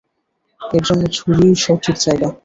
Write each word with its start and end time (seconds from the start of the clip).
এরজন্য 0.61 1.03
ঝুড়িই 1.15 1.53
সঠিক 1.55 1.95
জায়গা। 1.97 2.27